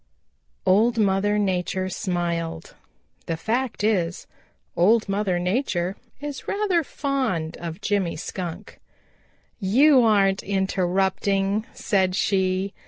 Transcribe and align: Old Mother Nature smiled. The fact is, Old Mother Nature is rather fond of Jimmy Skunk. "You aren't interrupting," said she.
Old 0.65 0.97
Mother 0.97 1.37
Nature 1.37 1.87
smiled. 1.87 2.73
The 3.27 3.37
fact 3.37 3.83
is, 3.83 4.25
Old 4.75 5.07
Mother 5.07 5.37
Nature 5.37 5.95
is 6.19 6.47
rather 6.47 6.83
fond 6.83 7.55
of 7.57 7.81
Jimmy 7.81 8.15
Skunk. 8.15 8.79
"You 9.59 10.01
aren't 10.03 10.41
interrupting," 10.41 11.67
said 11.75 12.15
she. 12.15 12.73